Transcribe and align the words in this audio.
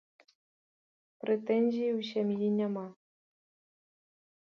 Прэтэнзій 1.25 1.93
у 1.99 2.01
сям'і 2.09 2.47
няма. 2.59 2.87